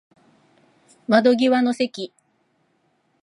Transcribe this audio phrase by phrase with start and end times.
[1.07, 2.11] 窓際の席